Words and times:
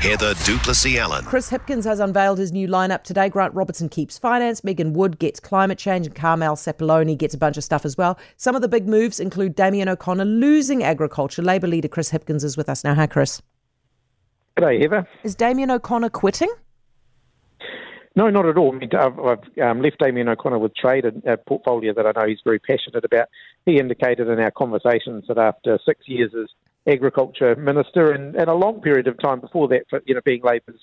Heather 0.00 0.34
du 0.44 0.56
Plessis-Allan. 0.58 1.24
Chris 1.24 1.50
Hipkins 1.50 1.82
has 1.84 1.98
unveiled 1.98 2.38
his 2.38 2.52
new 2.52 2.68
lineup 2.68 3.02
today. 3.02 3.28
Grant 3.28 3.52
Robertson 3.52 3.88
keeps 3.88 4.16
finance, 4.16 4.62
Megan 4.62 4.92
Woods 4.92 5.16
gets 5.16 5.40
climate 5.40 5.76
change, 5.76 6.06
and 6.06 6.14
Carmel 6.14 6.54
Sepuloni 6.54 7.18
gets 7.18 7.34
a 7.34 7.38
bunch 7.38 7.56
of 7.56 7.64
stuff 7.64 7.84
as 7.84 7.96
well. 7.96 8.16
Some 8.36 8.54
of 8.54 8.62
the 8.62 8.68
big 8.68 8.86
moves 8.86 9.18
include 9.18 9.56
Damien 9.56 9.88
O'Connor 9.88 10.24
losing 10.24 10.84
agriculture. 10.84 11.42
Labour 11.42 11.66
leader 11.66 11.88
Chris 11.88 12.12
Hipkins 12.12 12.44
is 12.44 12.56
with 12.56 12.68
us 12.68 12.84
now. 12.84 12.94
Hi, 12.94 13.08
Chris. 13.08 13.42
G'day, 14.56 14.80
Heather. 14.80 15.08
Is 15.24 15.34
Damien 15.34 15.72
O'Connor 15.72 16.10
quitting? 16.10 16.52
No, 18.14 18.30
not 18.30 18.46
at 18.46 18.56
all. 18.56 18.72
I 18.72 18.78
mean, 18.78 18.90
I've, 18.96 19.18
I've 19.18 19.58
um, 19.60 19.82
left 19.82 19.98
Damien 19.98 20.28
O'Connor 20.28 20.60
with 20.60 20.76
trade, 20.76 21.06
a, 21.06 21.32
a 21.32 21.36
portfolio 21.36 21.92
that 21.94 22.06
I 22.06 22.12
know 22.20 22.28
he's 22.28 22.40
very 22.44 22.60
passionate 22.60 23.04
about. 23.04 23.26
He 23.66 23.80
indicated 23.80 24.28
in 24.28 24.38
our 24.38 24.52
conversations 24.52 25.24
that 25.26 25.38
after 25.38 25.76
six 25.84 26.06
years 26.06 26.32
as 26.40 26.46
agriculture 26.88 27.54
minister 27.56 28.10
and, 28.12 28.34
and 28.34 28.48
a 28.48 28.54
long 28.54 28.80
period 28.80 29.06
of 29.06 29.18
time 29.20 29.40
before 29.40 29.68
that 29.68 29.84
for 29.88 30.00
you 30.06 30.14
know 30.14 30.20
being 30.24 30.42
Labour's 30.42 30.80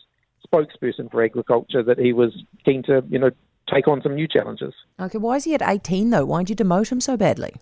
spokesperson 0.47 1.09
for 1.11 1.23
agriculture 1.23 1.81
that 1.83 1.97
he 1.97 2.13
was 2.13 2.31
keen 2.63 2.83
to 2.83 3.03
you 3.09 3.19
know 3.19 3.31
take 3.73 3.87
on 3.87 4.01
some 4.01 4.15
new 4.15 4.27
challenges. 4.27 4.73
Okay, 4.99 5.17
why 5.17 5.37
is 5.37 5.43
he 5.43 5.53
at 5.55 5.61
18 5.61 6.11
though? 6.11 6.25
Why 6.25 6.43
did 6.43 6.51
you 6.51 6.55
demote 6.55 6.91
him 6.91 7.01
so 7.01 7.17
badly? 7.17 7.55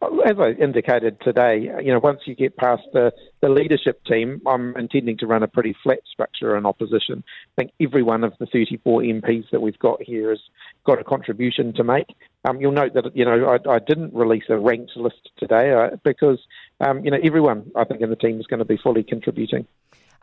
As 0.00 0.36
I 0.38 0.50
indicated 0.50 1.20
today, 1.20 1.70
you 1.82 1.92
know, 1.92 1.98
once 1.98 2.20
you 2.24 2.36
get 2.36 2.56
past 2.56 2.82
the, 2.92 3.12
the 3.40 3.48
leadership 3.48 4.00
team, 4.04 4.40
I'm 4.46 4.76
intending 4.76 5.18
to 5.18 5.26
run 5.26 5.42
a 5.42 5.48
pretty 5.48 5.74
flat 5.82 5.98
structure 6.10 6.56
in 6.56 6.66
opposition. 6.66 7.24
I 7.56 7.62
think 7.62 7.72
every 7.80 8.04
one 8.04 8.22
of 8.22 8.32
the 8.38 8.46
34 8.46 9.02
MPs 9.02 9.50
that 9.50 9.60
we've 9.60 9.78
got 9.80 10.00
here 10.00 10.30
has 10.30 10.38
got 10.86 11.00
a 11.00 11.04
contribution 11.04 11.72
to 11.74 11.82
make. 11.82 12.06
Um, 12.44 12.60
you'll 12.60 12.72
note 12.72 12.94
that, 12.94 13.16
you 13.16 13.24
know, 13.24 13.46
I, 13.46 13.70
I 13.74 13.78
didn't 13.80 14.14
release 14.14 14.44
a 14.48 14.56
ranked 14.56 14.96
list 14.96 15.30
today 15.36 15.72
uh, 15.72 15.96
because, 16.04 16.38
um, 16.80 17.04
you 17.04 17.10
know, 17.10 17.18
everyone, 17.24 17.68
I 17.74 17.82
think, 17.82 18.00
in 18.00 18.10
the 18.10 18.16
team 18.16 18.38
is 18.38 18.46
going 18.46 18.60
to 18.60 18.64
be 18.64 18.76
fully 18.76 19.02
contributing. 19.02 19.66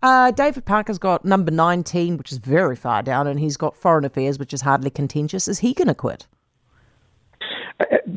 Uh, 0.02 0.32
David 0.32 0.66
Parker's 0.66 1.00
got 1.00 1.26
number 1.26 1.52
19, 1.52 2.18
which 2.18 2.32
is 2.32 2.38
very 2.38 2.78
far 2.78 3.02
down, 3.02 3.28
and 3.28 3.39
he's 3.39 3.58
got 3.58 3.76
foreign 3.76 4.06
affairs, 4.06 4.39
which 4.39 4.54
is 4.54 4.62
hardly 4.62 4.89
contentious. 4.89 5.48
Is 5.48 5.60
he 5.60 5.73
going 5.73 5.88
to 5.88 5.95
quit? 5.95 6.28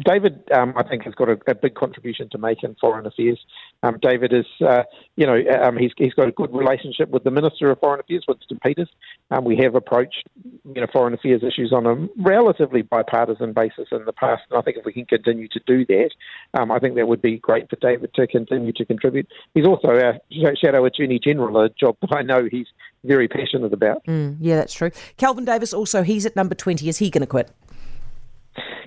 David, 0.04 0.42
um, 0.52 0.72
I 0.76 0.84
think, 0.84 1.02
has 1.04 1.14
got 1.14 1.28
a, 1.28 1.38
a, 1.48 1.54
big 1.54 1.74
contribution 1.74 2.28
to 2.30 2.38
make 2.38 2.62
in 2.62 2.76
foreign 2.80 3.06
affairs. 3.06 3.38
Um, 3.82 3.98
David 4.00 4.32
is, 4.32 4.46
uh, 4.64 4.84
you 5.16 5.26
know, 5.26 5.36
um, 5.60 5.76
he's, 5.76 5.90
he's 5.96 6.14
got 6.14 6.28
a 6.28 6.32
good 6.32 6.52
relationship 6.54 7.08
with 7.10 7.24
the 7.24 7.30
Minister 7.30 7.70
of 7.70 7.80
Foreign 7.80 7.98
Affairs, 7.98 8.24
Winston 8.28 8.60
Peters. 8.64 8.88
Um, 9.30 9.44
we 9.44 9.56
have 9.56 9.74
approached, 9.74 10.28
you 10.44 10.80
know, 10.80 10.86
foreign 10.92 11.12
affairs 11.12 11.42
issues 11.42 11.72
on 11.72 11.86
a 11.86 12.08
relatively 12.22 12.82
bipartisan 12.82 13.52
basis 13.52 13.88
in 13.90 14.04
the 14.04 14.12
past, 14.12 14.42
and 14.50 14.58
I 14.58 14.62
think 14.62 14.76
if 14.76 14.84
we 14.84 14.92
can 14.92 15.06
continue 15.06 15.48
to 15.48 15.60
do 15.66 15.84
that, 15.86 16.10
um, 16.54 16.70
I 16.70 16.78
think 16.78 16.94
that 16.94 17.08
would 17.08 17.22
be 17.22 17.38
great 17.38 17.68
for 17.68 17.76
David 17.76 18.14
to 18.14 18.26
continue 18.26 18.72
to 18.74 18.84
contribute. 18.84 19.26
He's 19.54 19.66
also 19.66 19.88
our 19.88 20.20
Shadow 20.30 20.84
Attorney 20.84 21.18
General, 21.18 21.64
a 21.64 21.68
job 21.70 21.96
that 22.02 22.14
I 22.14 22.22
know 22.22 22.48
he's 22.48 22.68
very 23.04 23.26
passionate 23.26 23.72
about. 23.72 24.04
Mm, 24.06 24.36
yeah, 24.40 24.56
that's 24.56 24.74
true. 24.74 24.90
Kelvin 25.16 25.44
Davis 25.44 25.72
also, 25.72 26.02
he's 26.02 26.26
at 26.26 26.36
number 26.36 26.54
20. 26.54 26.88
Is 26.88 26.98
he 26.98 27.10
going 27.10 27.22
to 27.22 27.26
quit? 27.26 27.50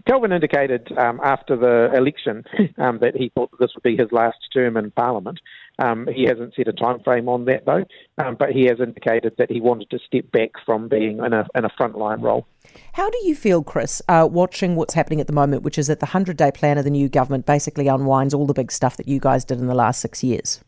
Kelvin 0.07 0.31
indicated 0.31 0.91
um, 0.97 1.19
after 1.23 1.55
the 1.55 1.95
election 1.95 2.43
um, 2.77 2.99
that 2.99 3.15
he 3.15 3.31
thought 3.35 3.51
that 3.51 3.59
this 3.59 3.71
would 3.75 3.83
be 3.83 3.97
his 3.97 4.11
last 4.11 4.37
term 4.53 4.77
in 4.77 4.91
Parliament. 4.91 5.39
Um, 5.79 6.07
he 6.13 6.23
hasn't 6.23 6.53
set 6.55 6.67
a 6.67 6.73
time 6.73 6.99
frame 7.03 7.27
on 7.27 7.45
that 7.45 7.65
though, 7.65 7.83
um, 8.23 8.35
but 8.37 8.51
he 8.51 8.65
has 8.65 8.79
indicated 8.79 9.33
that 9.37 9.51
he 9.51 9.61
wanted 9.61 9.89
to 9.89 9.99
step 9.99 10.31
back 10.31 10.51
from 10.65 10.87
being 10.87 11.19
in 11.19 11.33
a 11.33 11.47
in 11.55 11.65
a 11.65 11.69
frontline 11.69 12.21
role. 12.21 12.45
How 12.93 13.09
do 13.09 13.17
you 13.23 13.35
feel, 13.35 13.63
Chris, 13.63 14.01
uh, 14.07 14.27
watching 14.29 14.75
what's 14.75 14.93
happening 14.93 15.19
at 15.19 15.27
the 15.27 15.33
moment, 15.33 15.63
which 15.63 15.77
is 15.77 15.87
that 15.87 15.99
the 15.99 16.07
hundred 16.07 16.37
day 16.37 16.51
plan 16.51 16.77
of 16.77 16.83
the 16.83 16.91
new 16.91 17.09
government 17.09 17.45
basically 17.45 17.87
unwinds 17.87 18.33
all 18.33 18.45
the 18.45 18.53
big 18.53 18.71
stuff 18.71 18.97
that 18.97 19.07
you 19.07 19.19
guys 19.19 19.43
did 19.43 19.59
in 19.59 19.67
the 19.67 19.75
last 19.75 19.99
six 20.01 20.23
years? 20.23 20.63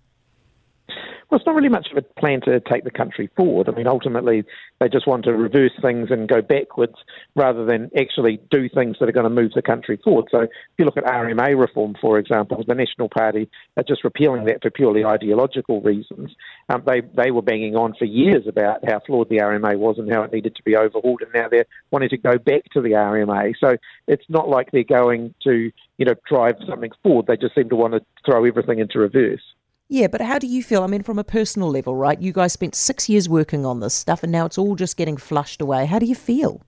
Well, 1.34 1.39
it's 1.39 1.48
not 1.48 1.56
really 1.56 1.67
much 1.67 1.88
of 1.89 1.98
a 1.98 2.03
plan 2.20 2.42
to 2.42 2.59
take 2.59 2.84
the 2.84 2.92
country 2.92 3.28
forward. 3.36 3.67
I 3.67 3.72
mean, 3.72 3.88
ultimately, 3.88 4.44
they 4.80 4.88
just 4.88 5.08
want 5.08 5.26
to 5.26 5.34
reverse 5.34 5.72
things 5.81 6.12
and 6.12 6.30
go 6.30 6.44
backwards 6.44 6.94
rather 7.36 7.66
than 7.66 7.89
actually 7.98 8.39
do 8.52 8.70
things 8.70 8.98
that 9.00 9.09
are 9.09 9.14
going 9.14 9.23
to 9.23 9.31
move 9.31 9.54
the 9.55 9.64
country 9.64 9.99
forward. 10.04 10.27
So, 10.30 10.42
if 10.42 10.49
you 10.77 10.86
look 10.86 10.95
at 10.95 11.05
RMA 11.05 11.60
reform, 11.60 11.95
for 11.99 12.20
example, 12.20 12.64
the 12.67 12.76
National 12.76 13.10
Party 13.10 13.49
are 13.77 13.82
just 13.82 14.04
repealing 14.04 14.45
that 14.45 14.61
for 14.61 14.70
purely 14.70 15.04
ideological 15.04 15.82
reasons. 15.82 16.36
Um, 16.70 16.83
they 16.86 17.02
they 17.02 17.32
were 17.32 17.42
banging 17.42 17.76
on 17.76 17.95
for 17.98 18.05
years 18.05 18.45
about 18.45 18.88
how 18.88 19.00
flawed 19.00 19.30
the 19.30 19.38
RMA 19.38 19.76
was 19.76 19.98
and 19.98 20.14
how 20.14 20.21
it 20.21 20.32
needed 20.32 20.55
to 20.58 20.61
be 20.61 20.76
overhauled, 20.76 21.23
and 21.23 21.33
now 21.33 21.50
they're 21.50 21.65
wanting 21.89 22.10
to 22.10 22.17
go 22.17 22.38
back 22.38 22.65
to 22.73 22.82
the 22.82 22.92
RMA. 22.92 23.55
So, 23.60 23.77
it's 24.08 24.30
not 24.30 24.50
like 24.50 24.70
they're 24.70 24.83
going 24.83 25.33
to 25.45 25.71
you 25.98 26.05
know 26.05 26.14
drive 26.30 26.58
something 26.70 26.92
forward. 27.02 27.26
They 27.26 27.38
just 27.38 27.55
seem 27.55 27.70
to 27.70 27.76
want 27.76 27.95
to 27.95 28.02
throw 28.23 28.45
everything 28.45 28.77
into 28.77 29.00
reverse. 29.00 29.42
Yeah, 29.89 30.08
but 30.08 30.21
how 30.21 30.39
do 30.39 30.48
you 30.48 30.64
feel? 30.64 30.83
I 30.83 30.88
mean, 30.88 31.04
from 31.04 31.20
a 31.20 31.23
personal 31.23 31.70
level, 31.70 31.95
right? 31.95 32.20
You 32.21 32.32
guys 32.33 32.54
spent 32.54 32.76
six 32.76 33.08
years 33.10 33.30
working 33.30 33.66
on 33.66 33.80
this 33.80 33.94
stuff 33.94 34.23
and 34.23 34.32
now 34.32 34.45
it's 34.45 34.58
all 34.58 34.76
just 34.76 34.98
getting 34.98 35.17
flushed 35.17 35.61
away. 35.61 35.86
How 35.86 35.99
do 35.99 36.05
you 36.05 36.16
feel? 36.16 36.61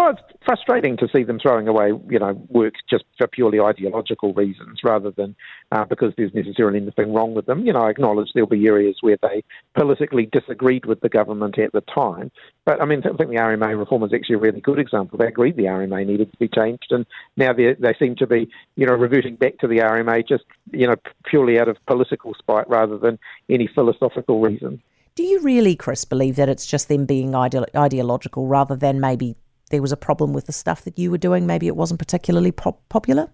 Well, 0.00 0.12
it's 0.12 0.22
frustrating 0.46 0.96
to 0.96 1.08
see 1.14 1.24
them 1.24 1.38
throwing 1.38 1.68
away, 1.68 1.88
you 2.08 2.18
know, 2.18 2.32
work 2.48 2.72
just 2.88 3.04
for 3.18 3.26
purely 3.26 3.60
ideological 3.60 4.32
reasons 4.32 4.78
rather 4.82 5.10
than 5.10 5.36
uh, 5.72 5.84
because 5.84 6.14
there's 6.16 6.32
necessarily 6.32 6.80
anything 6.80 7.12
wrong 7.12 7.34
with 7.34 7.44
them. 7.44 7.66
You 7.66 7.74
know, 7.74 7.80
I 7.80 7.90
acknowledge 7.90 8.30
there'll 8.32 8.48
be 8.48 8.66
areas 8.66 8.96
where 9.02 9.18
they 9.20 9.44
politically 9.74 10.24
disagreed 10.32 10.86
with 10.86 11.02
the 11.02 11.10
government 11.10 11.58
at 11.58 11.72
the 11.72 11.82
time. 11.82 12.30
But 12.64 12.80
I 12.80 12.86
mean, 12.86 13.00
I 13.00 13.14
think 13.14 13.28
the 13.28 13.36
RMA 13.36 13.78
reform 13.78 14.02
is 14.04 14.14
actually 14.14 14.36
a 14.36 14.38
really 14.38 14.62
good 14.62 14.78
example. 14.78 15.18
They 15.18 15.26
agreed 15.26 15.56
the 15.56 15.64
RMA 15.64 16.06
needed 16.06 16.32
to 16.32 16.38
be 16.38 16.48
changed, 16.48 16.86
and 16.92 17.04
now 17.36 17.52
they 17.52 17.94
seem 17.98 18.16
to 18.16 18.26
be, 18.26 18.48
you 18.76 18.86
know, 18.86 18.94
reverting 18.94 19.36
back 19.36 19.58
to 19.58 19.68
the 19.68 19.80
RMA 19.80 20.26
just, 20.26 20.44
you 20.72 20.86
know, 20.86 20.96
purely 21.26 21.60
out 21.60 21.68
of 21.68 21.76
political 21.86 22.32
spite 22.38 22.66
rather 22.70 22.96
than 22.96 23.18
any 23.50 23.68
philosophical 23.74 24.40
reason. 24.40 24.80
Do 25.14 25.24
you 25.24 25.42
really, 25.42 25.76
Chris, 25.76 26.06
believe 26.06 26.36
that 26.36 26.48
it's 26.48 26.64
just 26.64 26.88
them 26.88 27.04
being 27.04 27.34
ide- 27.34 27.76
ideological 27.76 28.46
rather 28.46 28.76
than 28.76 28.98
maybe 28.98 29.36
there 29.70 29.82
was 29.82 29.92
a 29.92 29.96
problem 29.96 30.32
with 30.32 30.46
the 30.46 30.52
stuff 30.52 30.82
that 30.84 30.98
you 30.98 31.10
were 31.10 31.18
doing? 31.18 31.46
Maybe 31.46 31.66
it 31.66 31.76
wasn't 31.76 31.98
particularly 31.98 32.52
pop- 32.52 32.88
popular? 32.88 33.30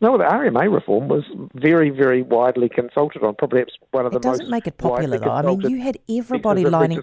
No, 0.00 0.18
the 0.18 0.24
RMA 0.24 0.72
reform 0.72 1.08
was 1.08 1.24
very, 1.54 1.90
very 1.90 2.22
widely 2.22 2.68
consulted 2.68 3.22
on. 3.22 3.34
Probably 3.36 3.64
one 3.92 4.06
of 4.06 4.12
the 4.12 4.18
it 4.18 4.22
doesn't 4.22 4.46
most 4.46 4.50
make 4.50 4.66
it 4.66 4.76
popular, 4.76 5.18
though. 5.18 5.30
I 5.30 5.42
mean, 5.42 5.60
you 5.62 5.80
had 5.80 5.98
everybody 6.08 6.64
lining. 6.64 7.02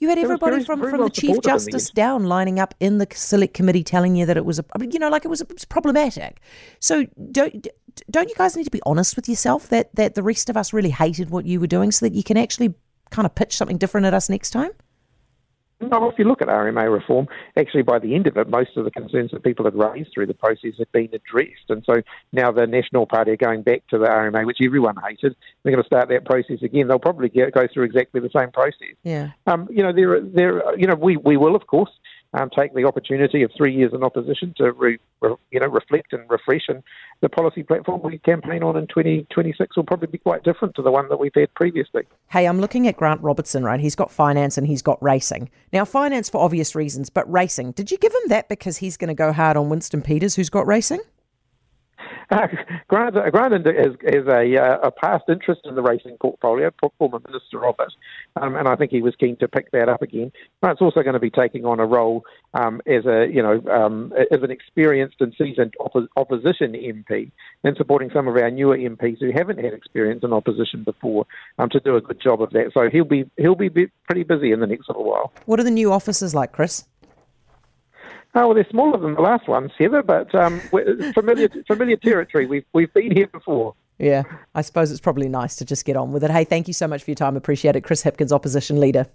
You 0.00 0.08
had 0.08 0.18
everybody 0.18 0.52
very, 0.52 0.64
from, 0.64 0.78
very 0.78 0.92
from 0.92 1.00
well 1.00 1.08
the 1.08 1.14
Chief 1.14 1.40
Justice 1.42 1.90
down 1.90 2.26
lining 2.26 2.60
up 2.60 2.72
in 2.78 2.98
the 2.98 3.08
Select 3.12 3.52
Committee 3.52 3.82
telling 3.82 4.14
you 4.14 4.26
that 4.26 4.36
it 4.36 4.44
was 4.44 4.60
a, 4.60 4.64
you 4.88 5.00
know, 5.00 5.08
like 5.08 5.24
it 5.24 5.28
was, 5.28 5.40
it 5.40 5.52
was 5.52 5.64
problematic. 5.64 6.40
So 6.78 7.04
don't 7.32 7.66
don't 8.08 8.28
you 8.28 8.34
guys 8.36 8.56
need 8.56 8.64
to 8.64 8.70
be 8.70 8.80
honest 8.86 9.16
with 9.16 9.28
yourself 9.28 9.68
that 9.70 9.92
that 9.96 10.14
the 10.14 10.22
rest 10.22 10.48
of 10.48 10.56
us 10.56 10.72
really 10.72 10.90
hated 10.90 11.30
what 11.30 11.46
you 11.46 11.58
were 11.58 11.66
doing, 11.66 11.90
so 11.90 12.06
that 12.06 12.14
you 12.14 12.22
can 12.22 12.36
actually 12.36 12.74
kind 13.10 13.26
of 13.26 13.34
pitch 13.34 13.56
something 13.56 13.76
different 13.76 14.06
at 14.06 14.14
us 14.14 14.28
next 14.28 14.50
time? 14.50 14.70
No, 15.80 16.10
if 16.10 16.18
you 16.18 16.24
look 16.24 16.42
at 16.42 16.48
RMA 16.48 16.92
reform, 16.92 17.28
actually 17.56 17.82
by 17.82 18.00
the 18.00 18.14
end 18.14 18.26
of 18.26 18.36
it, 18.36 18.48
most 18.48 18.76
of 18.76 18.84
the 18.84 18.90
concerns 18.90 19.30
that 19.30 19.44
people 19.44 19.64
had 19.64 19.74
raised 19.76 20.10
through 20.12 20.26
the 20.26 20.34
process 20.34 20.72
had 20.76 20.90
been 20.90 21.08
addressed. 21.12 21.68
And 21.68 21.84
so 21.84 22.02
now 22.32 22.50
the 22.50 22.66
National 22.66 23.06
Party 23.06 23.30
are 23.30 23.36
going 23.36 23.62
back 23.62 23.86
to 23.90 23.98
the 23.98 24.06
RMA, 24.06 24.44
which 24.44 24.58
everyone 24.64 24.96
hated. 24.96 25.36
They're 25.62 25.72
going 25.72 25.82
to 25.82 25.86
start 25.86 26.08
that 26.08 26.24
process 26.24 26.62
again. 26.62 26.88
They'll 26.88 26.98
probably 26.98 27.28
get, 27.28 27.52
go 27.52 27.68
through 27.72 27.84
exactly 27.84 28.20
the 28.20 28.30
same 28.34 28.50
process. 28.50 28.94
Yeah. 29.04 29.30
Um, 29.46 29.68
you 29.70 29.82
know, 29.82 29.92
there, 29.92 30.20
there, 30.20 30.76
you 30.76 30.86
know, 30.86 30.96
we, 30.96 31.16
we 31.16 31.36
will, 31.36 31.54
of 31.54 31.66
course, 31.68 31.90
um, 32.34 32.50
take 32.50 32.74
the 32.74 32.84
opportunity 32.84 33.42
of 33.42 33.50
three 33.56 33.74
years 33.74 33.92
in 33.94 34.02
opposition 34.02 34.54
to 34.58 34.72
re, 34.72 34.98
re, 35.20 35.34
you 35.50 35.60
know 35.60 35.66
reflect 35.66 36.12
and 36.12 36.28
refresh. 36.28 36.68
And 36.68 36.82
the 37.20 37.28
policy 37.28 37.62
platform 37.62 38.02
we 38.02 38.18
campaign 38.18 38.62
on 38.62 38.76
in 38.76 38.86
2026 38.86 39.76
will 39.76 39.84
probably 39.84 40.08
be 40.08 40.18
quite 40.18 40.44
different 40.44 40.74
to 40.76 40.82
the 40.82 40.90
one 40.90 41.08
that 41.08 41.18
we've 41.18 41.34
had 41.34 41.52
previously. 41.54 42.02
Hey, 42.30 42.46
I'm 42.46 42.60
looking 42.60 42.86
at 42.86 42.96
Grant 42.96 43.22
Robertson, 43.22 43.64
right? 43.64 43.80
He's 43.80 43.94
got 43.94 44.10
finance 44.10 44.58
and 44.58 44.66
he's 44.66 44.82
got 44.82 45.02
racing. 45.02 45.50
Now, 45.72 45.84
finance 45.84 46.28
for 46.28 46.42
obvious 46.42 46.74
reasons, 46.74 47.10
but 47.10 47.30
racing. 47.30 47.72
Did 47.72 47.90
you 47.90 47.98
give 47.98 48.12
him 48.12 48.28
that 48.28 48.48
because 48.48 48.78
he's 48.78 48.96
going 48.96 49.08
to 49.08 49.14
go 49.14 49.32
hard 49.32 49.56
on 49.56 49.68
Winston 49.68 50.02
Peters, 50.02 50.34
who's 50.34 50.50
got 50.50 50.66
racing? 50.66 51.00
Uh, 52.30 52.46
Grant, 52.88 53.14
Grant 53.32 53.52
has, 53.66 54.26
a, 54.26 54.56
uh, 54.56 54.78
a, 54.82 54.90
past 54.90 55.24
interest 55.28 55.62
in 55.64 55.74
the 55.74 55.82
racing 55.82 56.16
portfolio, 56.20 56.70
former 56.98 57.20
minister 57.26 57.66
of 57.66 57.74
it, 57.78 57.92
um, 58.36 58.56
and 58.56 58.68
I 58.68 58.76
think 58.76 58.90
he 58.90 59.02
was 59.02 59.14
keen 59.16 59.36
to 59.36 59.48
pick 59.48 59.70
that 59.72 59.88
up 59.88 60.02
again. 60.02 60.32
Grant's 60.62 60.82
also 60.82 61.02
going 61.02 61.14
to 61.14 61.20
be 61.20 61.30
taking 61.30 61.64
on 61.64 61.80
a 61.80 61.86
role 61.86 62.24
um, 62.54 62.80
as 62.86 63.06
a, 63.06 63.26
you 63.30 63.42
know, 63.42 63.62
um, 63.70 64.12
as 64.30 64.42
an 64.42 64.50
experienced 64.50 65.16
and 65.20 65.34
seasoned 65.38 65.74
oppo- 65.80 66.08
opposition 66.16 66.72
MP, 66.72 67.30
and 67.64 67.76
supporting 67.76 68.10
some 68.12 68.28
of 68.28 68.36
our 68.36 68.50
newer 68.50 68.76
MPs 68.76 69.20
who 69.20 69.30
haven't 69.32 69.58
had 69.58 69.72
experience 69.72 70.22
in 70.22 70.32
opposition 70.32 70.84
before 70.84 71.26
um, 71.58 71.68
to 71.70 71.80
do 71.80 71.96
a 71.96 72.00
good 72.00 72.20
job 72.20 72.42
of 72.42 72.50
that. 72.50 72.72
So 72.74 72.88
he'll 72.90 73.04
be 73.04 73.30
he'll 73.36 73.54
be 73.54 73.70
pretty 73.70 74.24
busy 74.24 74.52
in 74.52 74.60
the 74.60 74.66
next 74.66 74.88
little 74.88 75.04
while. 75.04 75.32
What 75.46 75.60
are 75.60 75.64
the 75.64 75.70
new 75.70 75.92
offices 75.92 76.34
like, 76.34 76.52
Chris? 76.52 76.84
Oh, 78.34 78.48
well, 78.48 78.54
they're 78.54 78.66
smaller 78.70 78.98
than 78.98 79.14
the 79.14 79.20
last 79.20 79.48
ones, 79.48 79.72
Heather, 79.78 80.02
but 80.02 80.32
um, 80.34 80.60
familiar 81.14 81.48
familiar 81.66 81.96
territory. 81.96 82.46
We've 82.46 82.64
we've 82.72 82.92
been 82.92 83.10
here 83.10 83.26
before. 83.26 83.74
Yeah, 83.98 84.22
I 84.54 84.62
suppose 84.62 84.90
it's 84.90 85.00
probably 85.00 85.28
nice 85.28 85.56
to 85.56 85.64
just 85.64 85.84
get 85.84 85.96
on 85.96 86.12
with 86.12 86.22
it. 86.22 86.30
Hey, 86.30 86.44
thank 86.44 86.68
you 86.68 86.74
so 86.74 86.86
much 86.86 87.02
for 87.02 87.10
your 87.10 87.16
time. 87.16 87.36
Appreciate 87.36 87.74
it. 87.74 87.80
Chris 87.82 88.04
Hipkins, 88.04 88.30
opposition 88.30 88.78
leader. 88.78 89.06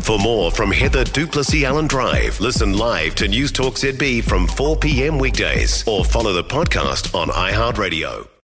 For 0.00 0.18
more 0.18 0.50
from 0.50 0.70
Heather 0.70 1.04
du 1.04 1.26
Plessis-Allan 1.26 1.86
Drive, 1.86 2.38
listen 2.38 2.76
live 2.76 3.14
to 3.14 3.26
Newstalk 3.26 3.78
ZB 3.78 4.22
from 4.22 4.46
4 4.46 4.76
p.m. 4.76 5.18
weekdays 5.18 5.86
or 5.88 6.04
follow 6.04 6.32
the 6.34 6.44
podcast 6.44 7.14
on 7.18 7.28
iHeartRadio. 7.28 8.34